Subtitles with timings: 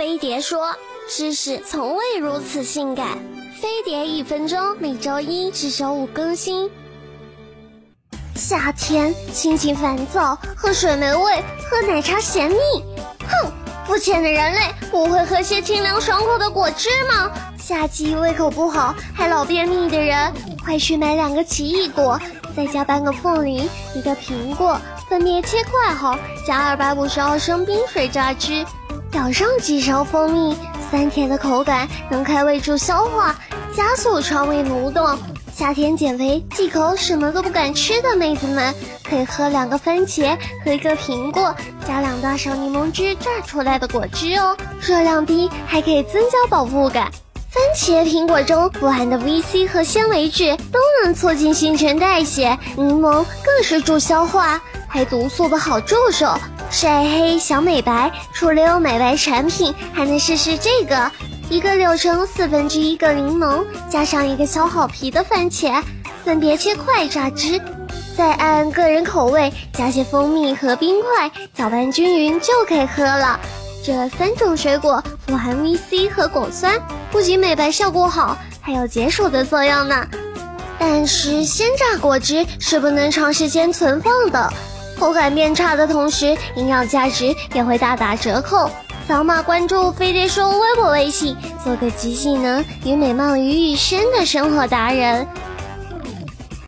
[0.00, 0.74] 飞碟说
[1.10, 3.18] ：“知识从未如此性感。”
[3.60, 6.70] 飞碟一分钟，每周一至周五更新。
[8.34, 12.56] 夏天心情烦躁，喝水没味，喝奶茶咸腻。
[13.28, 13.52] 哼，
[13.86, 14.60] 肤浅的人类
[14.90, 17.30] 不会喝些清凉爽口的果汁吗？
[17.58, 20.32] 夏季胃口不好还老便秘的人，
[20.64, 22.18] 快去买两个奇异果，
[22.56, 24.80] 再加半个凤梨，一个苹果，
[25.10, 28.64] 分别切块后，加二百五十毫升冰水榨汁。
[29.10, 30.56] 舀上几勺蜂蜜，
[30.88, 33.34] 酸甜的口感能开胃助消化，
[33.76, 35.18] 加速肠胃蠕动。
[35.52, 41.54] 夏天减肥忌口什么都不敢吃的妹子们，可以喝两个番茄和一个苹果，
[41.86, 47.10] 加两大勺柠檬汁榨出来的果汁哦，热量低，还可以增加饱腹感。
[47.50, 54.58] 番茄、苹果中富含的 VC 和纤维质都能促进新陈代谢，柠檬更是助消化，
[54.88, 56.32] 还毒素的好助手。
[56.70, 61.10] 晒黑想美白，除了有美白产品，还能试试这个：
[61.50, 65.82] 一个柳橙四分之一个柠檬，加上一个削好皮的番茄，
[66.24, 67.60] 分别切块榨汁，
[68.16, 73.38] 再按个人口味加些蜂蜜和冰块，搅拌均匀就可以喝了。
[73.84, 76.80] 这三种水果富含 VC 和果酸，
[77.10, 80.06] 不仅美白效果好，还有解暑的作用呢。
[80.78, 84.52] 但是鲜榨果汁是不能长时间存放的。
[84.98, 88.70] 口感变差的同时，营养价值也会大打折扣。
[89.08, 95.26] 扫码关注飞碟说微博微信，做个集技能与美貌于一身的生活达人。